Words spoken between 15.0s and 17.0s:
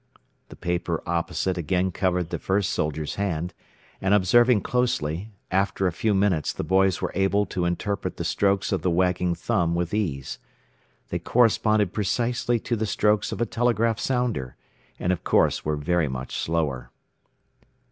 of course were very much slower.